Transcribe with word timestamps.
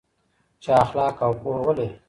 چې 0.63 0.69
اخلاق 0.83 1.15
او 1.25 1.31
پوهه 1.41 1.61
ولري. 1.65 1.87